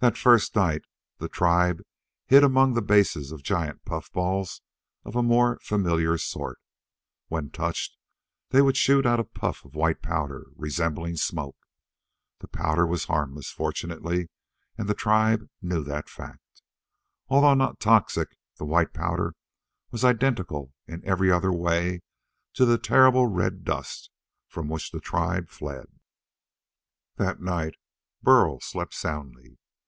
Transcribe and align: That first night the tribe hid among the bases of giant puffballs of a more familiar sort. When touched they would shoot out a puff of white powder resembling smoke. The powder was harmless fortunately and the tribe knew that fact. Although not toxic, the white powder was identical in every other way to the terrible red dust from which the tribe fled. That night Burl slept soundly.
That 0.00 0.16
first 0.16 0.54
night 0.54 0.82
the 1.18 1.28
tribe 1.28 1.82
hid 2.26 2.44
among 2.44 2.74
the 2.74 2.82
bases 2.82 3.32
of 3.32 3.42
giant 3.42 3.84
puffballs 3.84 4.62
of 5.04 5.16
a 5.16 5.24
more 5.24 5.58
familiar 5.64 6.16
sort. 6.16 6.60
When 7.26 7.50
touched 7.50 7.96
they 8.50 8.62
would 8.62 8.76
shoot 8.76 9.04
out 9.04 9.18
a 9.18 9.24
puff 9.24 9.64
of 9.64 9.74
white 9.74 10.00
powder 10.00 10.46
resembling 10.54 11.16
smoke. 11.16 11.56
The 12.38 12.46
powder 12.46 12.86
was 12.86 13.06
harmless 13.06 13.50
fortunately 13.50 14.28
and 14.78 14.88
the 14.88 14.94
tribe 14.94 15.48
knew 15.60 15.82
that 15.82 16.08
fact. 16.08 16.62
Although 17.26 17.54
not 17.54 17.80
toxic, 17.80 18.28
the 18.56 18.64
white 18.66 18.92
powder 18.94 19.34
was 19.90 20.04
identical 20.04 20.72
in 20.86 21.04
every 21.04 21.32
other 21.32 21.52
way 21.52 22.02
to 22.52 22.64
the 22.64 22.78
terrible 22.78 23.26
red 23.26 23.64
dust 23.64 24.10
from 24.46 24.68
which 24.68 24.92
the 24.92 25.00
tribe 25.00 25.48
fled. 25.48 25.86
That 27.16 27.40
night 27.40 27.74
Burl 28.22 28.60
slept 28.60 28.94
soundly. 28.94 29.58